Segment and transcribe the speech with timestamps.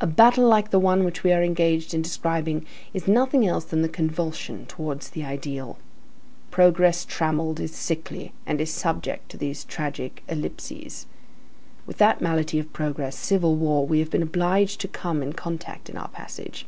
[0.00, 3.82] A battle like the one which we are engaged in describing is nothing else than
[3.82, 5.78] a convulsion towards the ideal.
[6.52, 11.06] Progress trammelled is sickly, and is subject to these tragic epilepsies.
[11.86, 15.90] With that malady of progress, civil war, we have been obliged to come in contact
[15.90, 16.64] in our passage.